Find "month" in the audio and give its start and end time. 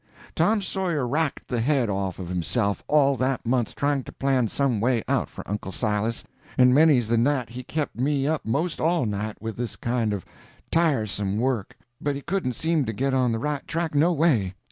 3.45-3.75